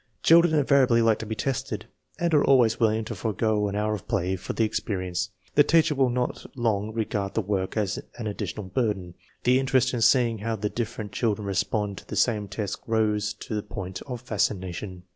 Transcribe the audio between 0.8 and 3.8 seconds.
like to be tested, and are always willing to forego an